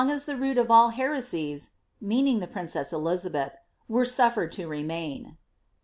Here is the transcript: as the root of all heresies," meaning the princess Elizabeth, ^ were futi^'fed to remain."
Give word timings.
as 0.09 0.25
the 0.25 0.35
root 0.35 0.57
of 0.57 0.71
all 0.71 0.89
heresies," 0.89 1.75
meaning 2.01 2.39
the 2.39 2.47
princess 2.47 2.91
Elizabeth, 2.91 3.51
^ 3.53 3.55
were 3.87 4.03
futi^'fed 4.03 4.49
to 4.49 4.67
remain." 4.67 5.37